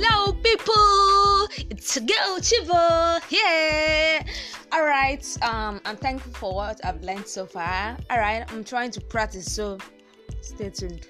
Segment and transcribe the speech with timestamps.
[0.00, 1.48] Hello, people!
[1.70, 4.24] It's Girl Chivo here.
[4.70, 5.26] All right.
[5.42, 7.96] Um, I'm thankful for what I've learned so far.
[8.08, 8.44] All right.
[8.52, 9.76] I'm trying to practice, so
[10.40, 11.08] stay tuned.